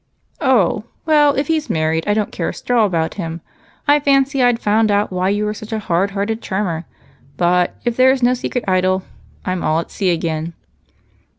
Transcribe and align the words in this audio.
"Oh! 0.41 0.85
Well, 1.05 1.35
if 1.35 1.45
he's 1.45 1.69
married, 1.69 2.05
I 2.07 2.15
don't 2.15 2.31
care 2.31 2.49
a 2.49 2.53
straw 2.55 2.85
about 2.85 3.13
him. 3.21 3.41
I 3.87 3.99
fancied 3.99 4.41
I'd 4.41 4.57
found 4.59 4.89
out 4.89 5.11
why 5.11 5.29
you 5.29 5.47
are 5.47 5.53
such 5.53 5.71
a 5.71 5.77
hard 5.77 6.09
hearted 6.09 6.41
charmer. 6.41 6.85
But 7.37 7.75
if 7.85 7.97
there 7.97 8.09
is 8.09 8.23
no 8.23 8.33
secret 8.33 8.65
idol, 8.67 9.03
I'm 9.45 9.63
all 9.63 9.79
at 9.79 9.91
sea 9.91 10.09
again." 10.09 10.53